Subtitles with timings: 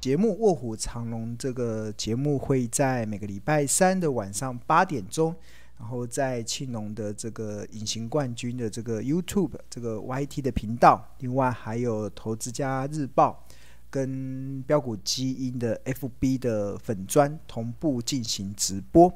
[0.00, 5.36] 节目《卧虎藏龙》这个节目会在每个礼拜三的晚上八点钟，
[5.78, 13.44] 然后在庆农的这个隐形冠军的这个 YouTube 这个 YT 的频道，另外还有投资家日报
[13.90, 19.12] 跟标股基因的 FB 的粉专同步进行直播。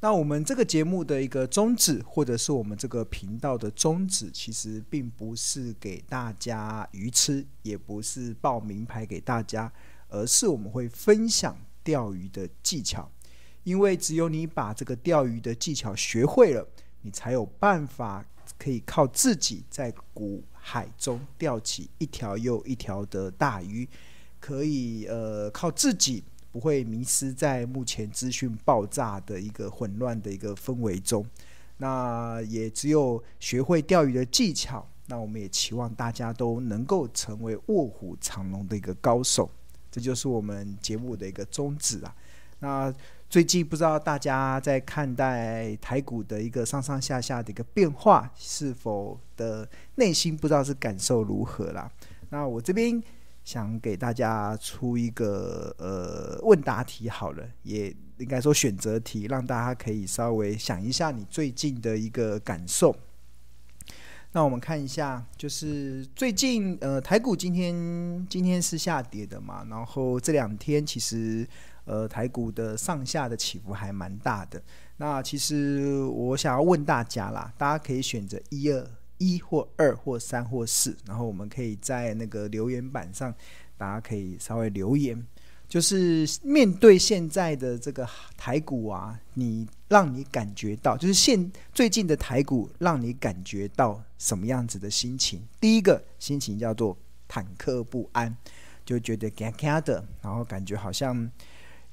[0.00, 9.70] 那我们这个节目的一个宗旨，或者是我们这个频道的宗旨，其实并不是给大家鱼吃，也不是报名牌给大家，
[10.08, 13.10] 而是我们会分享钓鱼的技巧。
[13.62, 16.66] 因为只有你把这个钓鱼的技巧学会了，
[17.02, 18.24] 你才有办法
[18.58, 23.88] 可以靠自己在股海中钓起一条又一条的大鱼，
[24.38, 26.24] 可以呃靠自己。
[26.52, 31.26] 不会迷失在目前资讯爆炸的一个混乱的一个氛围中，
[31.78, 39.50] 那也只有学会钓鱼的技巧，那我们也期望大家都能够成为卧虎藏龙的一个高手，
[39.94, 42.12] 这就是我们节目的一个宗旨啊。
[42.58, 42.92] 那
[43.30, 51.88] 最近不知道大家在看待台股的一个上上下下的一个变化，是否的内心不知道是感受如何啦？
[52.30, 53.00] 那我这边。
[53.44, 62.96] 想给大家出一个呃问答题好了，也应该说选择题，让大家可以稍微想一下你最近的一个感受。
[64.34, 67.72] 那我们看一下，就是最近呃台股今天
[68.28, 71.48] 今天是下跌的嘛，然后这两天其实
[71.84, 74.60] 呃台股的上下的起伏还蛮大的。
[74.96, 78.84] 那其实我想要问大家啦，大家可以选择一二。
[79.18, 83.32] 一或二或三或四，然后我们可以在那个留言板上，
[83.78, 85.24] 大家可以稍微留言，
[85.74, 95.42] 就是面对现在的这个台股啊，你让你感觉到，就是现最近的台股让你感觉到什么样子的心情？
[95.60, 96.96] 第一个心情叫做
[97.28, 98.32] 忐忑不安，
[98.84, 101.28] 就觉得嘎嘎的，然后感觉好像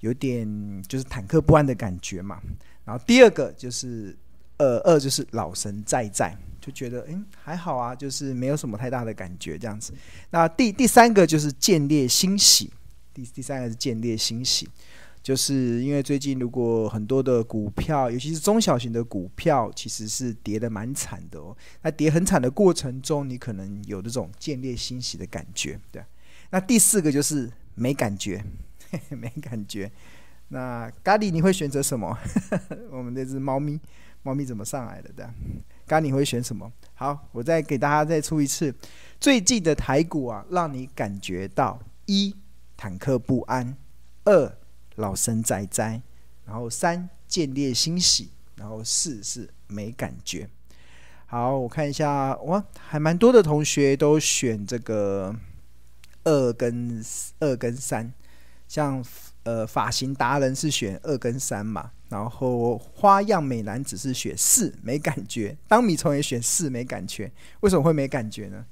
[0.01, 0.47] 有点
[0.83, 2.39] 就是忐忑不安的感觉嘛。
[2.85, 4.15] 然后第二个就是
[4.57, 6.37] 呃二就是老神在在。
[6.61, 9.91] 就觉得嗯还好啊，就是没有什么太大的感觉这样子。
[10.29, 12.71] 那第第三个就是见猎欣喜，
[13.13, 14.67] 第第三个是见猎心喜，
[15.21, 21.55] 就是因为最近如果很多的股票，尤其是中小型的股票，其实是跌得蛮惨的哦。
[21.81, 26.03] 那跌很惨的过程中，你可能有这种见猎心喜的感觉，对。
[26.49, 28.43] 那第四个就是没感觉，
[29.09, 29.91] 没感觉。
[30.49, 32.17] 那咖喱你会选择什么？
[32.91, 33.79] 我们这只猫咪，
[34.23, 35.09] 猫咪怎么上来的？
[35.15, 35.25] 对。
[35.87, 36.71] 刚你会选什么？
[36.93, 38.73] 好，我再给大家再出一次。
[39.19, 42.35] 最近的台股啊，让你感觉到一
[42.81, 43.77] 忐忑不安，
[44.23, 44.57] 二
[44.95, 46.01] 老神在在，
[46.47, 50.49] 然后三见猎欣喜，然后四是没感觉。
[51.27, 55.35] 好，我看一下，哇，还蛮多的同学都选这个
[56.23, 56.99] 二跟
[57.39, 58.11] 二跟三，
[58.67, 59.05] 像
[59.43, 61.91] 呃发型达人是选二跟三嘛。
[62.09, 68.65] 然后花样美男只是选四没感觉，当米虫也选四没感觉，为什么会没感觉呢？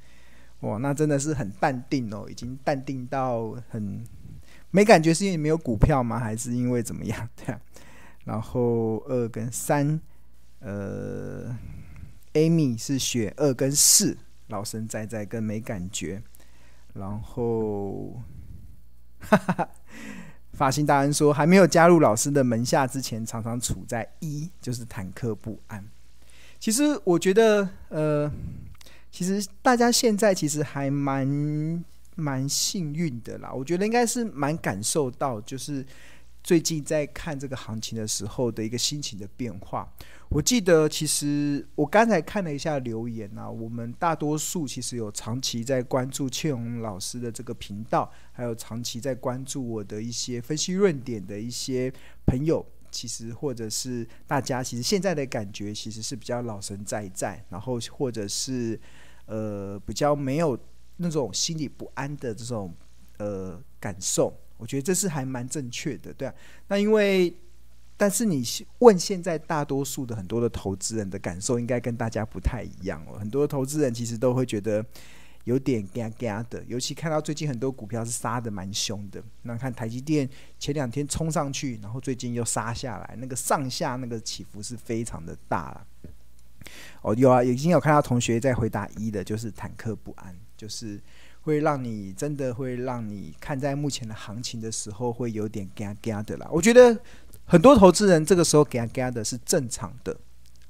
[0.61, 4.03] 哇，那真的是很淡定哦，已经淡定到很
[4.71, 6.19] 没感觉，是因为没有股票吗？
[6.19, 7.29] 还是因为怎么样？
[7.35, 7.61] 对啊。
[8.25, 9.99] 然后二跟三，
[10.59, 11.57] 呃
[12.33, 16.21] ，Amy 是选二跟四，老神在在跟没感觉，
[16.93, 18.21] 然后
[19.19, 19.69] 哈哈哈。
[20.53, 25.81] 发型达人说，还没有加入老师的门下之前，常常处在一，就是忐忑不安。
[26.59, 28.29] 其实我觉得，呃，
[29.11, 31.83] 其实大家现在其实还蛮
[32.15, 33.51] 蛮幸运的啦。
[33.53, 35.85] 我觉得应该是蛮感受到，就是。
[36.41, 39.87] 最近在看这个行情的时候的一个心情的变化，
[40.29, 51.91] 我记得其实我刚才看了一下留言啊，我们大多数其实有长期在关注庆荣老师的这个频道，还有长期在关注我的一些分析论点的一些
[52.25, 58.79] 朋友，其实或者是大家，其实现在的感觉其实是比较老神在在，然后或者是
[59.25, 60.57] 呃比较没有
[60.97, 62.73] 那种心里不安的这种
[63.17, 64.33] 呃感受。
[64.57, 66.33] 我觉得这是还蛮正确的，对啊。
[66.67, 67.33] 那因为，
[67.95, 68.43] 但是你
[68.79, 73.17] 问现在大多数的很多的投资人的感受，应该跟大家不太一样哦。
[73.17, 74.85] 很多投资人其实都会觉得
[75.49, 79.19] 有点嘎嘎的，尤其看到最近很多股票是杀的蛮凶的。
[79.41, 80.29] 那看台积电
[80.59, 85.87] 前两天冲上去，然后最近又杀下来，那个上下那个起伏是非常的大了。
[87.01, 91.01] 哦，有啊，已经有看到同学在回答一的，就是忐忑不安，就是。
[91.41, 96.45] 会让你真的会让你看在目前的行情的时候，会有点嘎嘎的啦。
[96.51, 96.95] 我觉得
[97.45, 100.15] 很多投资人这个时候嘎嘎的是正常的，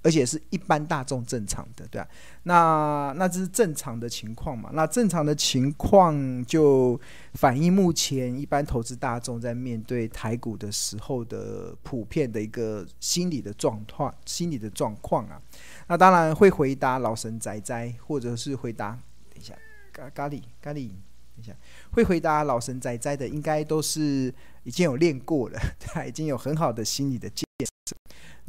[0.01, 2.07] 而且是一般大众正常的，对啊，
[2.43, 4.69] 那那这是正常的情况嘛？
[4.73, 6.99] 那正常的情况就
[7.33, 15.41] 反映目前一般投资大众在面对台股的时候的普遍的一个心理的状况，心理的状况啊。
[15.87, 18.91] 那当然会回答老神仔仔，或者是回答
[19.29, 19.53] 等一下
[19.91, 21.53] 咖咖喱咖喱，等一下
[21.91, 25.59] 会回答老神仔仔的，应该都是已经有练过了，
[25.93, 27.45] 对，已经有很好的心理的建。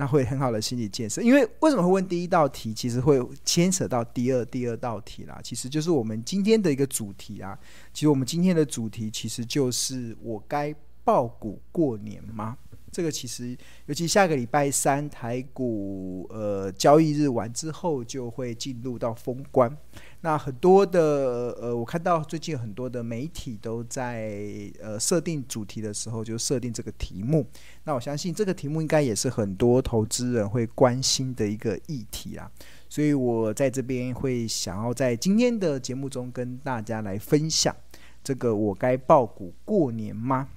[0.01, 2.73] 那会很好的心理建设，因为为什么会问第一道题？
[2.73, 5.39] 其实会牵扯到第二第二道题啦。
[5.45, 7.59] 其实就是我们今天的一个主题啊。
[7.93, 10.75] 其实我们今天的主题其实就是我该
[11.05, 12.57] 抱股过年吗？
[12.93, 13.57] 这个其实，
[13.87, 19.75] 尤其下个礼拜三台股呃交易日完之后，就会进入到封关。
[20.23, 24.43] 那很多的呃，我看到最近很多的媒体都在
[24.83, 27.47] 呃设定主题的时候，就设定这个题目。
[27.85, 32.51] 那我相信这个题目应该也是很多投资人会关心的一个议题啦。
[32.89, 37.75] 所以我在这边会想要在今天的节目中跟大家来分享
[38.23, 40.49] 这个我该报股过年吗？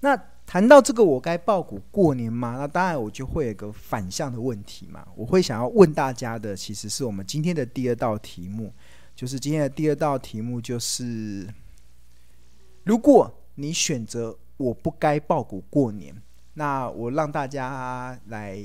[0.00, 2.56] 那谈到这个我该报股过年吗？
[2.58, 5.06] 那当然我就会有一个反向的问题嘛。
[5.14, 8.72] 我会想要问大家的，其实是我们今天的第二道题目，
[9.14, 11.46] 就是今天的第二道题目就是：
[12.82, 16.20] 如果你选择我不该报股过年，
[16.54, 18.60] 那我让大家来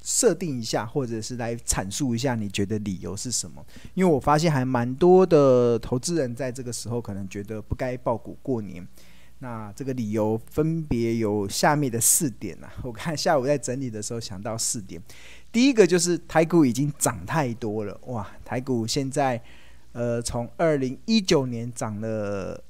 [0.00, 3.60] 设定一下，或者是来阐述一下，你觉得理由是什么？
[3.94, 8.86] 因为我发现还蛮多的投资人在这个时候可能觉得不该报股过年。
[9.42, 15.00] 那这个理由分别有下面的四点呐、啊， 我看下午在整理的时候想到四点。
[15.50, 18.30] 第一个就是台股已经涨太多了，哇！
[18.44, 19.42] 台股现在
[19.92, 22.62] 呃从二零一九年涨了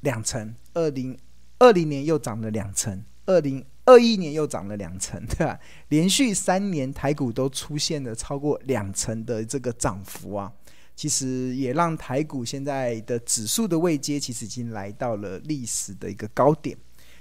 [0.00, 1.18] 两成，二零
[1.58, 5.58] 二零年又涨了两成，二零二一年又涨了两成，对吧？
[5.88, 10.52] 连续三年台股都出现了超过两成的这个涨幅啊。
[10.96, 16.76] 其实也让台股现在的指数的位阶，其实已经来到了历史的一个高点。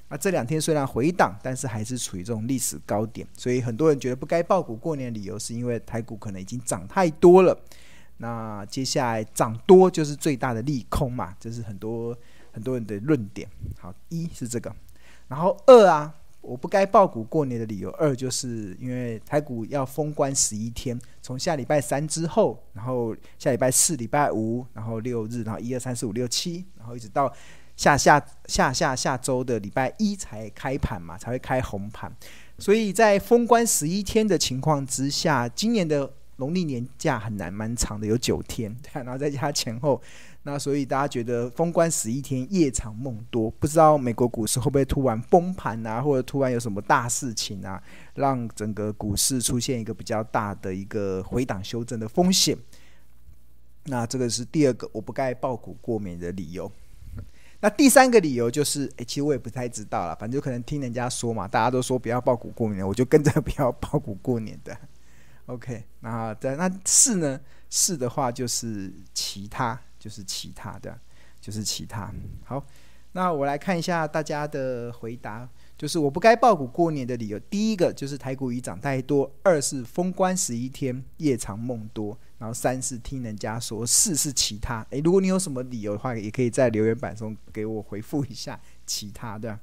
[0.09, 3.27] 那这两天虽然回档，但是还是处于这种历史高点。
[3.35, 7.59] 所以很多人觉得不该抱股过年的理由，是因为台股可能已经涨太多了。
[8.17, 12.15] 那接下来涨多就是最大的利空嘛，这是很多
[12.51, 13.49] 很多人的论点。
[13.79, 14.75] 好，一是这个，
[15.27, 16.13] 然后二啊。
[16.43, 27.33] 我不该报股过年的理由二，就是因为台股要封关十一天，从下礼拜三之后，然后下礼拜四、礼拜五，然后六日，然后一二三四五六七，然后一直到
[27.77, 32.13] 下下下下下周的礼拜一才开盘嘛，才会开红盘。
[32.59, 40.01] 所以在封关十一天的情况之下，今年的农历年假很难蛮长的，有九天，然后再加前后。
[40.45, 47.81] 那所以大家觉得封关十一天夜长梦多，不知道美国股市会不会突然崩盘啊，或者突然有什么大事情啊，
[48.15, 52.57] 让整个股市出现一个比较大的一个回档修正的风险。
[53.85, 56.69] 那这个是第二个我不该爆股过敏的理由。
[57.61, 64.77] 那第三个理由就是，诶，其实我也不太知道了，反正就可能听人家说嘛，大家都说不要爆股过年，我就跟着不要爆股过年的。
[65.45, 67.39] OK，那在那四呢？
[67.69, 69.79] 四的话就是其他。
[70.03, 70.99] 就是其他的，
[71.39, 72.13] 就是其他。
[72.43, 72.61] 好，
[73.13, 75.47] 那我来看一下大家的回答。
[75.77, 84.85] 就是我不该抱股过年的理由，第一个就是台股已涨太多；二是封关十一天夜长梦多；然后三是听人家说；四是其他。
[84.89, 88.59] 诶，如果你有什么理由的话，也可以在留言板中给我回复一下。
[88.85, 89.57] 其他的，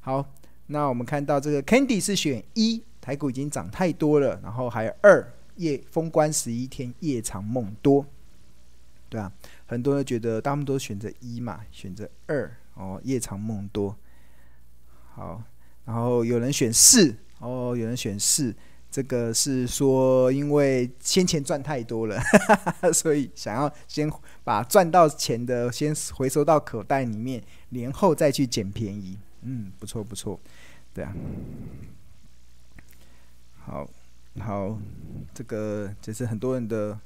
[0.00, 0.26] 好，
[0.68, 8.04] 那我们看到这个 Candy 是选一，台股已经涨太多了；然后还有二，夜封关十一天夜长梦多，
[9.08, 9.32] 对啊。
[9.66, 13.94] 很多人觉得他们都选择一嘛，选择二哦，夜长梦多。
[15.14, 15.42] 好，
[15.84, 18.54] 然后有人选四哦，有人选四，
[18.90, 22.18] 这个是说因为先前赚太多了，
[22.94, 24.10] 所以想要先
[24.44, 29.18] 把赚到钱的先回收到口袋里面，年后再去捡便宜。
[29.42, 30.38] 嗯，不错不错，
[30.94, 31.14] 对啊。
[33.56, 33.88] 好，
[34.40, 34.78] 好，
[35.34, 36.98] 这个这是很多人的。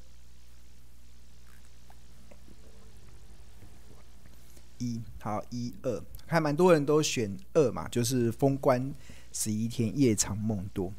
[4.82, 8.92] 一好一二，还蛮多人都选二嘛，就是封关
[9.32, 10.92] 十一天夜长梦多。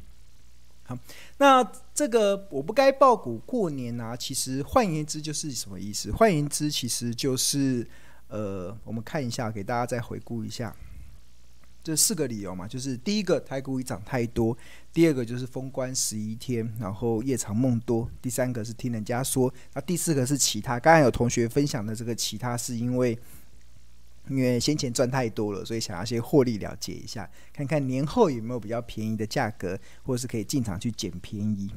[0.86, 0.98] 好，
[1.38, 1.64] 那
[1.94, 6.12] 这个我不该报股过年啊，其实换言之就是什么意思？
[6.12, 7.86] 换言之，其实就是
[8.28, 10.74] 呃，我们看一下，给大家再回顾一下
[11.82, 14.54] 这四个理由嘛，就是第一个台股已涨太多，
[14.92, 20.78] 第二个就是封关十一天，然后夜长梦多，第三个是听人家说，那第四个是其他。
[20.78, 23.18] 刚才有同学分享的这个其他，是因为。
[24.28, 31.70] 因为先前赚太多了，所以想要先获利了结一下，看看年后有没有比较便宜的价格，或是可以进场去捡便宜。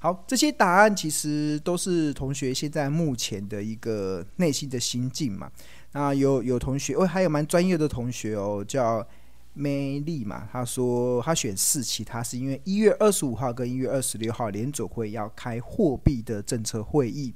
[0.00, 5.50] 好，这些答案其实都是同学现在目前的一个内心的心境嘛。
[5.92, 9.06] 那有有同学哦，还有蛮专业的同学哦，叫
[9.52, 17.32] 美丽嘛，他说他选四期，他是因为一月二十五号跟一月二十六号联准会要开货币的政策会议。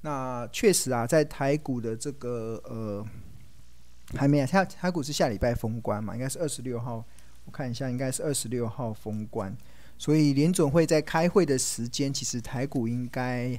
[0.00, 3.06] 那确实啊，在台股的这个呃。
[4.16, 7.04] 还没啊，台台股是下礼拜封关嘛，应该是二十六号，
[7.44, 9.54] 我看一下，应该是二十六号封关，
[9.98, 13.58] 所以联准会在开会的时间，其实台股应该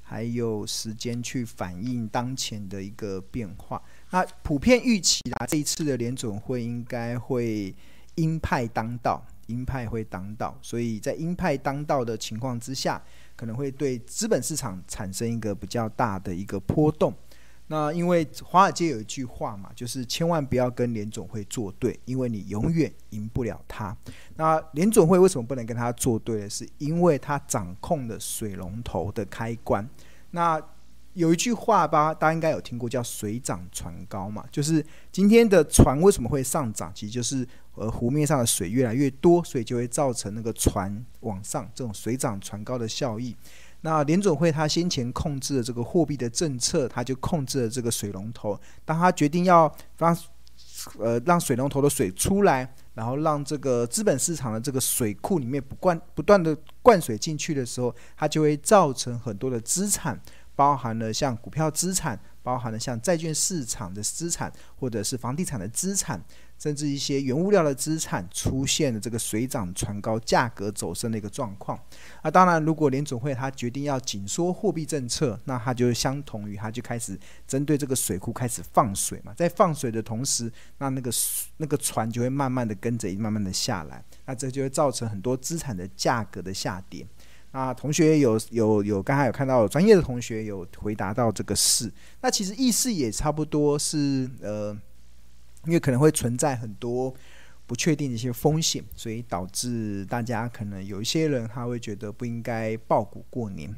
[0.00, 3.82] 还有时间去反映当前的一个变化。
[4.10, 7.74] 那普遍预期啊，这一次的联准会应该会
[8.14, 13.02] 鹰派当道，鹰派会当道，所以在鹰派当道的情况之下，
[13.34, 17.12] 可能会对资本市场产生一个比较大的一个波动。
[17.68, 23.96] 那因为华尔街有一句话嘛，就是千万不要跟联总会作对，因为你永远赢不了他。
[24.36, 26.50] 那联总会为什么不能跟他作对呢？
[26.50, 29.88] 是因为他掌控了水龙头的开关。
[30.32, 30.60] 那
[31.14, 36.90] 有一句话吧，大家应该有听过，叫“水涨船高”嘛，就是今天的船为什么会上涨？
[36.94, 43.36] 其实就是呃湖面上的水越来越多，所以就会造成那个船往上这种水涨船高的效益。
[43.82, 48.58] 那联准会他先前控制了这个货币的政策，他就控制了这个水龙头。
[48.84, 50.16] 当他决定要让
[50.98, 60.20] 呃让水龙头的水出来，然后让这个资本市场的这个水库里面不灌不断的灌水进去的时候，它就会造成很多的资产，
[60.54, 66.22] 包含了像股票资产，包含了像债券市场的资产，或者是房地产的资产。
[66.62, 71.76] 甚至一些原物料的资产出现了这个水涨船高、价格走升的一个状况。
[72.20, 79.34] 啊，当然，如果联总会他决定要紧缩货币政策，那它就相同于它就开始针对这个水库开始放水嘛。
[79.34, 81.10] 在放水的同时，那那个
[81.56, 87.04] 那个船就会慢慢的跟着慢慢的下来，那这就会造成很多资产的价格的下跌。
[87.50, 94.78] 啊，同学有有有，刚才有看到专业的同学有回答到这个事，那其实意思也差不多是呃。
[95.64, 97.14] 因为可能会存在很多
[97.66, 103.74] 不确定的一些风险，所以导致大家可能有一些人他会觉得不应该抱股过年。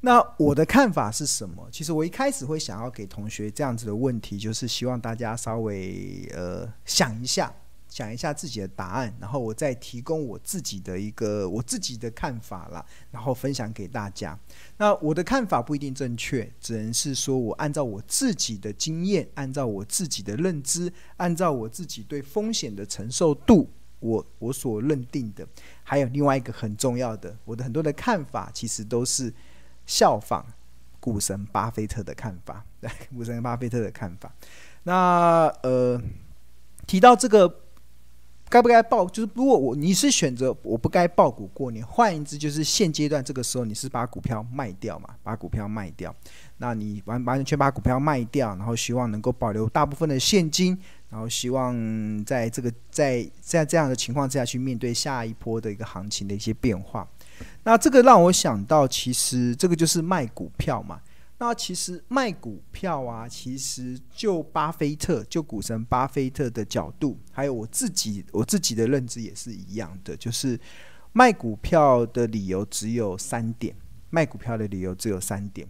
[0.00, 1.68] 那我的看法是什么？
[1.72, 7.52] 其实我一开始会想要给同学这样子的问题，就是希望大家稍微呃想一下。
[7.96, 14.38] 讲一下自己的答案，然后我再提供我自己的一个我自己的看法啦，然后分享给大家。
[14.76, 23.66] 那我的看法不一定正确，只能是说我按照我自己的经验，按照我自己的认知，按照我自己对风险的承受度，
[24.00, 25.48] 我我所认定的。
[25.82, 29.32] 还有另外一个很重要的，我的很多的看法其实都是
[29.86, 30.44] 效仿
[31.00, 32.62] 股神巴菲特的看法，
[33.16, 34.30] 股神巴菲特的看法。
[34.82, 35.98] 那呃，
[36.86, 37.62] 提到这个。
[38.48, 39.04] 该不该抱？
[39.06, 45.10] 就是如果我你是选择我不该抱股过年，换言之就是现阶段这个时候你是把股票卖掉嘛？
[45.22, 46.14] 把股票卖掉，
[46.58, 50.78] 那你完完全把股票卖掉，然后希望能够保留大部分的现金，
[51.10, 57.06] 然后希望在这个在 在这样的情况之下去面对下一波的一个行情的一些变化。
[57.64, 61.00] 那这个让我想到，其实这个就是卖股票嘛。
[61.38, 70.58] 那其实卖股票啊，其实就巴菲特，就股神巴菲特的角度，还有我自己我自己的认知也是一样的，就是
[71.12, 73.76] 卖股票的理由只有三点，
[74.08, 75.68] 卖股票的理由只有三点，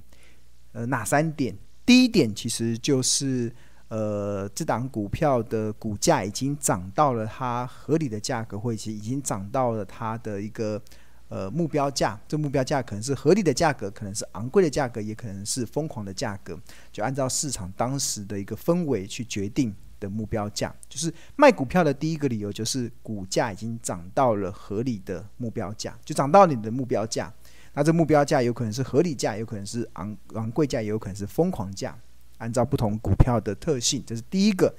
[0.70, 1.58] 呃，哪三点？
[1.84, 3.52] 第一点其实就是，
[3.88, 10.80] 呃，这档股票的股价已经涨到了它合理的价格，或者已经涨到了它的一个。
[11.28, 16.56] 呃，目标价，这目标价可能是合理的价格，可能是昂贵的价格，也可能是疯狂的价格，
[16.92, 20.72] 就按照市场当时的一个氛围去决定的目标价。
[20.88, 27.32] 就是卖股票的第一个理由，就是股价已经涨到了合理的目标价，就涨到你的目标价。
[27.74, 31.98] 那这目标价有可能是合理价，有可能是昂昂贵价，也有可能是疯狂价，
[32.38, 34.72] 按照不同股票的特性，这是第一个。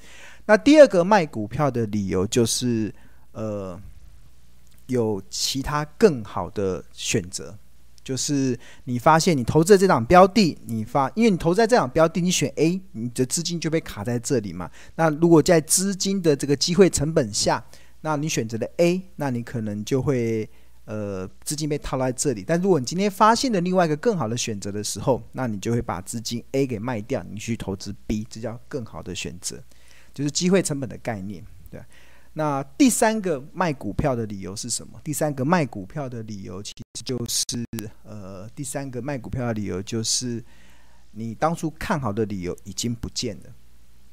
[0.46, 2.96] 那第二个卖股票的理由就是，
[3.34, 3.78] 呃。
[4.88, 7.58] 有其他更好的选择，
[8.04, 14.72] 就是你发现你投资的这档标的，你发，因为你投资在这档标的，你选 A，你的资金就被卡在这里嘛。
[14.96, 17.64] 那如果在资金的这个机会成本下，
[18.02, 20.50] 那你选择了 A，那你可能就会
[20.86, 22.46] 呃资金被套在这里。
[22.48, 29.62] 但如果你今天发现了另外一个更好的选择的时候，那你就会把资金 A 给卖掉，你去投资 B，这叫更好的选择，
[30.14, 31.82] 就是机会成本的概念，对。
[32.38, 35.02] 那第三个卖股票的理由是什么？
[35.04, 37.66] 第三个卖股票的理由其实就是，
[38.04, 40.44] 呃，第三个卖股票的理由就是，
[41.14, 43.46] 你当初看好的理由已经不见了，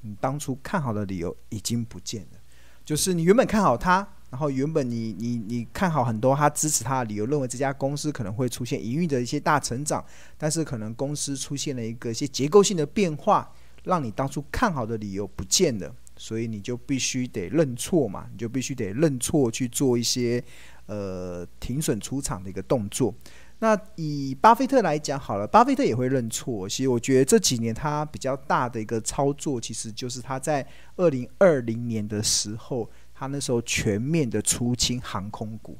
[0.00, 2.38] 你当初看好的理由已经不见了。
[2.82, 3.96] 就是你原本看好它，
[4.30, 10.02] 然后原本你你你看好很多他支持他的理由，认为这家公司可能会出现营运的一些大成长，
[10.38, 13.52] 但是可能公司出现了一个一些结构性的变化，
[13.82, 20.42] 让你当初看好的理由不见了，所以你就必须得认错嘛，你就必须得认错去做一些
[20.86, 23.14] 呃停损出场的一个动作。
[23.60, 26.68] 那以巴菲特来讲好了，巴菲特也会认错。
[26.68, 30.66] 其实我觉得这几年他比较大的一个操作，其实就是他在
[30.96, 35.78] 二零二零年的时候，他那时候全面的出清航空股。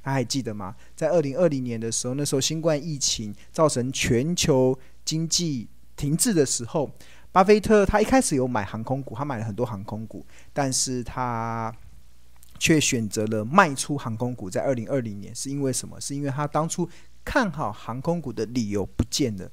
[0.00, 0.76] 他还记得吗？
[0.94, 6.88] 在二零二零年的时候，那时候新冠疫情造成全球经济停滞的时候，
[7.32, 11.74] 巴菲特他一开始有买航空股，他买了很多航空股，但是他。
[12.60, 16.00] 却选择了卖出航空股，在二零二零年是因为什么？
[16.00, 16.90] 是因为他当初
[17.24, 19.48] 看好航空股的理由不见了。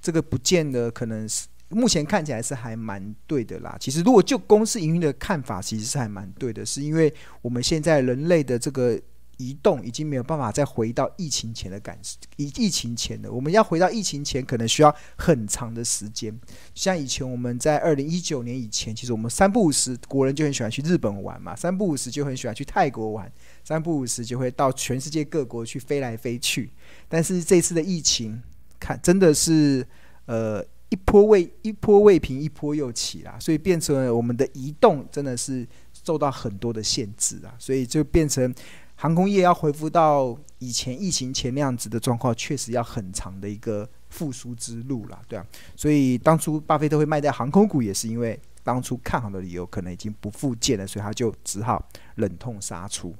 [0.00, 3.76] 这个不见得可能是目前看起来是还蛮对的啦。
[3.78, 9.00] 其实如果就公司营运的看法，其实是还蛮对的，是因为我们现在人类的这个。
[9.38, 11.98] 移动已经没有办法再回到疫情前的感，
[12.36, 16.32] 疫疫情前的我们要回到疫情前，可能需要很长的时间。
[16.74, 23.32] 像以前我们在二零一九年以前，其实我们三不五时国人就很喜欢去日本玩嘛，三不五时就很喜欢去泰国玩，
[23.64, 26.70] 三不五时就会到全世界各国去飞来飞去。
[27.08, 28.40] 但是这次的疫情，
[28.78, 29.84] 看真的是
[30.26, 35.66] 呃一波未一波未平一波又起啦，所以变成了我们的移动真的是
[36.04, 38.54] 受到很多的限制啊，所以就变成。
[38.94, 45.44] 航空业要恢复到以前疫情前那样子的状况，确实要很长的一个复苏之路了，对啊。
[45.74, 51.84] 所以当初巴菲特会卖掉航空股，也是因为当初看好的理由可能已经不复见了，所以他就只好
[52.14, 53.12] 忍痛杀出。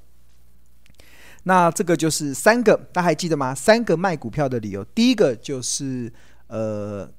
[1.43, 3.53] 那这个就是三个，大家还记得吗？
[3.53, 6.13] 三个卖股票的理由，第一个就是
[6.47, 7.11] 呃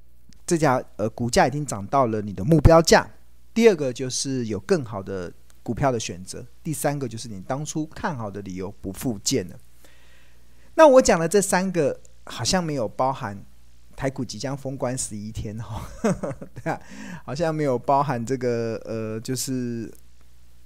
[0.46, 3.06] 这家呃股价已经涨到了你的目标价，
[3.52, 5.30] 第二个就是有更好的。
[5.64, 9.58] 股票的选择，第三个就是你当初看好的理由不复见了。
[10.76, 13.44] 那我讲的这三个好像没有包含
[13.96, 15.88] 台股即将封关十一天哈，
[16.62, 16.80] 对啊，
[17.24, 19.90] 好像没有包含这个呃，就是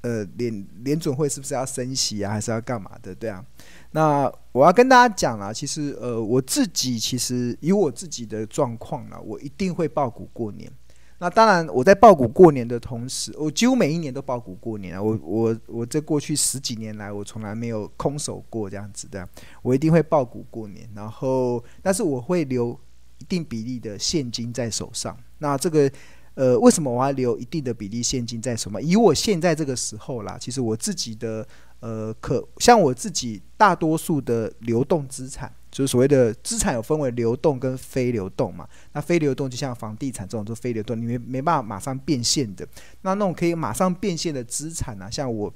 [0.00, 3.14] 呃联联准会是不是要升息啊，还是要干嘛的？
[3.14, 3.44] 对啊。
[3.92, 10.72] 那我要跟大家讲啊，其实呃我自己其实以我自己的状况啊，我一定会报股过年。
[11.20, 15.02] 那当然，我在报股过年的同时，我几乎每一年都报股过年啊。
[15.02, 19.28] 我我我这过去十几年来，我从来没有空手过这样子的。
[19.60, 22.78] 我一定会报股过年，然后但是我会留
[23.18, 25.16] 一定比例的现金在手上。
[25.38, 25.90] 那这个
[26.34, 28.80] 呃，为什么我要留一定的比例现金在手嘛？
[28.80, 31.44] 以我现在这个时候啦，其实我自己的
[31.80, 35.52] 呃，可像我自己大多数的流动资产。
[35.70, 42.66] 就是所谓的资产有分为流动跟非流动嘛，那非流动就像房地产这种，就非流动，你没没办法马上变现的。
[43.02, 45.52] 那那种可以马上变现的资产呢、像我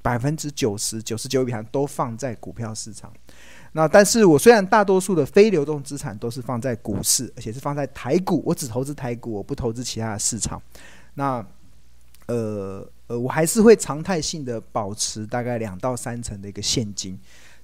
[0.00, 3.12] 百分之九十九十九以上都放在股票市场。
[3.72, 10.62] 那但是我虽然大多数的非流动资产都是放在股市，而且是放在台股，我只投资台股，我不投资其他的市场。
[11.14, 11.44] 那
[12.26, 17.18] 呃呃，我还是会常态性的保持大概两到三成的一个现金。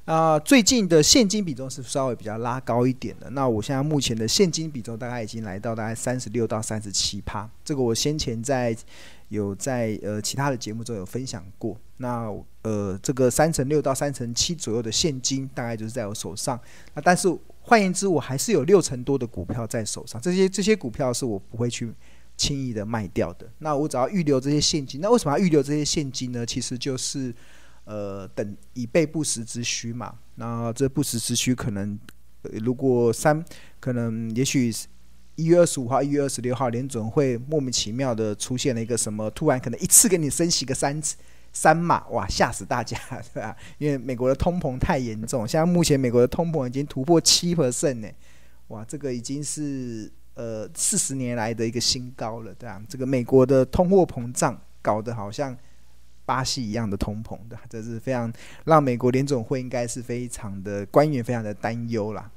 [0.05, 3.31] 啊、最近的现金比重是稍微比较拉高一点的。
[3.31, 7.49] 那我现在目前的现金比重大概已经来到大概三十六到三十七趴。
[7.65, 8.77] 这个我先前在
[9.31, 11.75] 有在呃其他的节目中有分享过。
[11.97, 16.61] 那呃这个三成六到三成七左右的现金大概就是在我手上。
[16.93, 17.27] 那但是
[17.63, 20.21] 换言之，我还是有六成多的股票在手上。
[20.21, 21.91] 这些这些股票是我不会去
[22.37, 23.51] 轻易的卖掉的。
[23.61, 25.01] 那我只要预留这些现金。
[25.01, 26.45] 那为什么要预留这些现金呢？
[26.45, 27.35] 其实就是。
[27.85, 30.15] 呃，等以备不时之需嘛。
[30.37, 31.99] 那这不时之需可能，
[32.63, 33.45] 如果三
[33.79, 34.73] 可能，也许
[35.37, 41.17] 一月二十五号、一月二十六号，联准会莫名其妙的出现了一个什么，突然可能一次给你升息个三次
[41.53, 42.99] 三码，哇，吓死大家，
[43.33, 43.57] 对吧？
[43.79, 48.09] 因为美国的通膨太严重，现在目前美国的通膨已经突破七 percent 呢，
[48.69, 52.83] 哇，这个已经是呃四十年来的一个新高了，对吧？
[52.89, 55.57] 这个美国的通货膨胀搞得好像。
[56.25, 58.33] 巴西一样的通膨的，这是非常
[58.65, 62.31] 让美国联总会应该是非常的官员非常的担忧啦。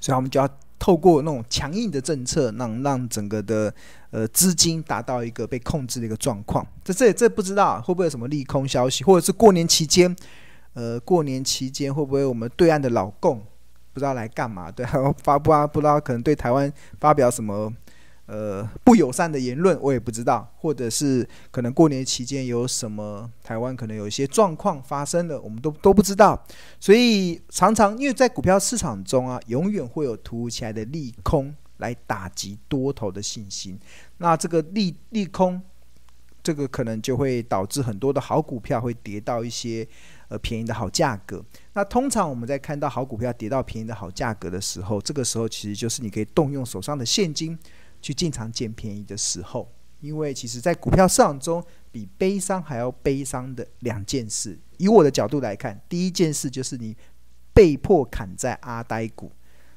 [0.00, 3.72] 所以，我们就要透过那种强硬的政策，让让整个的
[4.10, 6.66] 呃资金达到一个被控制的一个状况。
[6.84, 10.14] 这这这不知道会不会有什么利空消息，或者是过年期间，
[10.74, 13.38] 呃，过年期间会不会我们对岸的老共
[13.92, 14.70] 不知道来干嘛？
[14.70, 14.86] 对，
[15.22, 17.72] 发布啊，不知道可能对台湾发表什么。
[18.32, 26.42] 呃，不友善的言论我也不知道，或者是可能过年期间有什么台湾可能有一些状况发生了，我们都都不知道。
[26.80, 33.78] 所以常常因为在股票市场中啊，永远会有突如其来的利空来打击多头的信心。
[34.16, 35.60] 那这个利利空，
[36.42, 39.86] 这个可能就会导致很多的好股票会跌到一些
[40.28, 41.44] 呃便宜的好价格。
[41.74, 47.58] 那通常我们在看到好股票跌到便宜的好价格的时候，这个时候其实就是你可以动用手上的现金
[48.02, 49.72] 去进场捡便宜的时候。
[50.00, 56.96] 因为其实，在股票市场中，比悲伤还要悲伤的两件事，以我的角度来看，第一件事就是你
[57.54, 59.30] 被迫砍在阿呆股，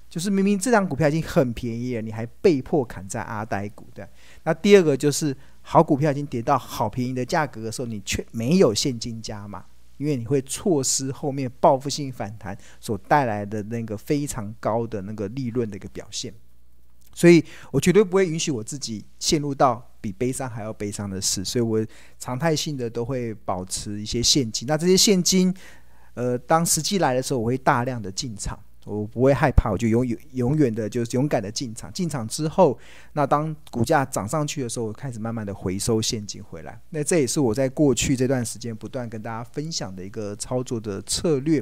[0.09, 4.03] 就是明明这张股票已经很便宜了，你还被迫砍在阿呆股，对。
[4.41, 9.63] 那第二个就是好股票已经跌到好便宜的价格的时候，你却没有现金加码，
[9.97, 16.33] 因为你会错失后面报复性反弹所带来的那个非常高的那个利润的一个表现。
[17.15, 21.83] 所以我绝对不会允许我自己陷入到比悲伤还要悲伤的事，所以我
[22.19, 24.67] 常态性的都会保持一些现金。
[24.67, 25.51] 那这些现金，
[26.13, 28.59] 呃，当时机来的时候，我会大量的进场。
[28.85, 31.91] 我不会害怕，我就永远永远的，就是勇敢的进场。
[31.91, 32.77] 进场之后，
[33.13, 36.79] 那当股价涨上去的时候，我开始慢慢的回收现金回来。
[36.91, 41.59] 那这也是我在过去这段时间不断跟大家分享的一个操作的策略。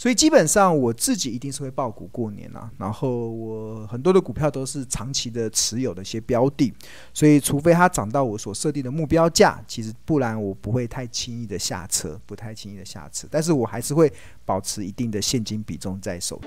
[0.00, 2.70] 所以基本上我自己一定是会抱股过年啊。
[2.78, 6.72] 然后我很多的股票都是长期的持有的一些标的，
[7.12, 13.28] 所以除非它涨到我所设定的目标价，其实不然我不会太轻易的下车，不太轻易的下车。
[13.30, 14.10] 但是我还是会
[14.46, 16.40] 保持一定的现金比重在手。